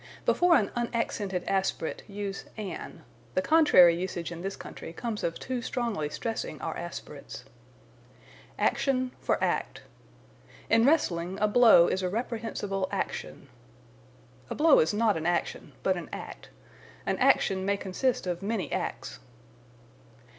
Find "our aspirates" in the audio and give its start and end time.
6.59-7.45